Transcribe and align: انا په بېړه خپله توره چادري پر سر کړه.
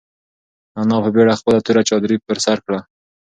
انا 0.81 0.97
په 1.03 1.09
بېړه 1.15 1.33
خپله 1.39 1.59
توره 1.65 1.81
چادري 1.89 2.17
پر 2.25 2.37
سر 2.45 2.57
کړه. 2.65 2.79